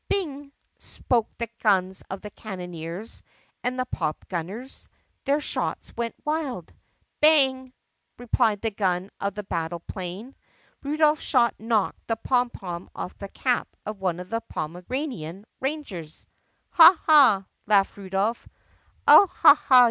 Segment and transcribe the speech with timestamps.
[0.09, 3.21] "Bing!" spoke the guns of the Cannoneers
[3.63, 4.89] and the Pop gunners.
[5.25, 6.73] Their shots went wild.
[7.19, 7.71] "Bang!"
[8.17, 10.33] replied the gun of the battle plane.
[10.81, 15.45] Rudolph's shot knocked the pom pom off the cap of one of the Pomeran ian
[15.59, 16.25] Rangers.
[16.71, 16.99] "Ha!
[17.05, 18.49] ha!" laughed Rudolph.
[19.05, 19.53] "I 'll 'ha!
[19.53, 19.79] ha!